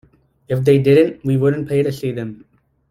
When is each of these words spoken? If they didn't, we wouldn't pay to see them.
If 0.47 0.63
they 0.63 0.79
didn't, 0.81 1.23
we 1.23 1.37
wouldn't 1.37 1.69
pay 1.69 1.83
to 1.83 1.91
see 1.91 2.11
them. 2.11 2.43